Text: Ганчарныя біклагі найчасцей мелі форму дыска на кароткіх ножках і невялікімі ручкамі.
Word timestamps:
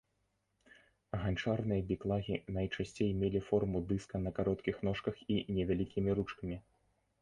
Ганчарныя 1.23 1.81
біклагі 1.91 2.41
найчасцей 2.57 3.11
мелі 3.21 3.39
форму 3.51 3.85
дыска 3.95 4.15
на 4.27 4.31
кароткіх 4.41 4.75
ножках 4.89 5.15
і 5.35 5.43
невялікімі 5.57 6.11
ручкамі. 6.21 6.65